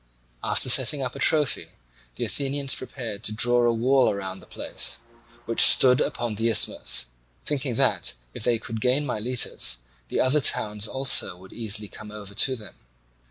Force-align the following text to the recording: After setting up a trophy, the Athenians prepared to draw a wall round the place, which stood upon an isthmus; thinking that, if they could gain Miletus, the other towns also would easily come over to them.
After 0.43 0.67
setting 0.67 1.03
up 1.03 1.15
a 1.15 1.19
trophy, 1.19 1.69
the 2.15 2.25
Athenians 2.25 2.73
prepared 2.73 3.21
to 3.21 3.31
draw 3.31 3.69
a 3.69 3.71
wall 3.71 4.11
round 4.15 4.41
the 4.41 4.47
place, 4.47 4.97
which 5.45 5.61
stood 5.61 6.01
upon 6.01 6.31
an 6.35 6.43
isthmus; 6.43 7.11
thinking 7.45 7.75
that, 7.75 8.15
if 8.33 8.43
they 8.43 8.57
could 8.57 8.81
gain 8.81 9.05
Miletus, 9.05 9.83
the 10.07 10.19
other 10.19 10.41
towns 10.41 10.87
also 10.87 11.37
would 11.37 11.53
easily 11.53 11.87
come 11.87 12.09
over 12.09 12.33
to 12.33 12.55
them. 12.55 12.77